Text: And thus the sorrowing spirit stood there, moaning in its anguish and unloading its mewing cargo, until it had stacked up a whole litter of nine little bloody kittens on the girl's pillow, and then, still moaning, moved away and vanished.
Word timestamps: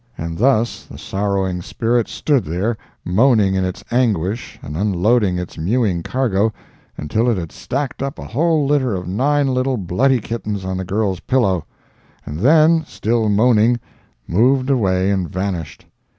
And 0.17 0.39
thus 0.39 0.85
the 0.85 0.97
sorrowing 0.97 1.61
spirit 1.61 2.07
stood 2.07 2.43
there, 2.43 2.75
moaning 3.05 3.53
in 3.53 3.63
its 3.63 3.83
anguish 3.91 4.57
and 4.63 4.75
unloading 4.75 5.37
its 5.37 5.59
mewing 5.59 6.01
cargo, 6.01 6.51
until 6.97 7.29
it 7.29 7.37
had 7.37 7.51
stacked 7.51 8.01
up 8.01 8.17
a 8.17 8.25
whole 8.25 8.65
litter 8.65 8.95
of 8.95 9.07
nine 9.07 9.53
little 9.53 9.77
bloody 9.77 10.19
kittens 10.19 10.65
on 10.65 10.77
the 10.77 10.83
girl's 10.85 11.19
pillow, 11.19 11.65
and 12.25 12.39
then, 12.39 12.83
still 12.87 13.29
moaning, 13.29 13.79
moved 14.27 14.71
away 14.71 15.11
and 15.11 15.29
vanished. 15.29 15.85